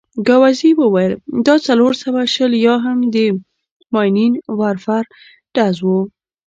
ګاووزي 0.27 0.71
وویل: 0.77 1.13
دا 1.45 1.55
څلور 1.67 1.93
سوه 2.03 2.21
شل 2.33 2.51
یا 2.65 2.75
هم 2.85 2.99
د 3.15 3.15
ماينين 3.93 4.33
ورفر 4.59 5.03
ډز 5.55 5.77
وو. 5.87 5.99